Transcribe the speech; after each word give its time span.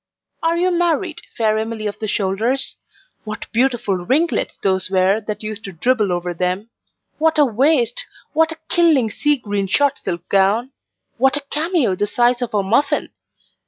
Are 0.41 0.57
you 0.57 0.71
married, 0.71 1.21
fair 1.37 1.59
Emily 1.59 1.85
of 1.85 1.99
the 1.99 2.07
shoulders? 2.07 2.77
What 3.23 3.45
beautiful 3.51 3.97
ringlets 3.97 4.57
those 4.57 4.89
were 4.89 5.21
that 5.27 5.43
used 5.43 5.63
to 5.65 5.71
dribble 5.73 6.11
over 6.11 6.33
them! 6.33 6.71
what 7.19 7.37
a 7.37 7.45
waist! 7.45 8.03
what 8.33 8.51
a 8.51 8.57
killing 8.67 9.11
sea 9.11 9.37
green 9.37 9.67
shot 9.67 9.99
silk 9.99 10.27
gown! 10.27 10.71
what 11.19 11.37
a 11.37 11.41
cameo, 11.51 11.93
the 11.93 12.07
size 12.07 12.41
of 12.41 12.51
a 12.55 12.63
muffin! 12.63 13.11